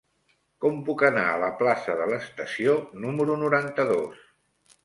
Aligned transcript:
Com 0.63 0.79
puc 0.87 1.03
anar 1.09 1.25
a 1.33 1.35
la 1.43 1.51
plaça 1.59 1.97
de 2.01 2.09
l'Estació 2.13 2.75
número 3.07 3.37
noranta-dos? 3.47 4.27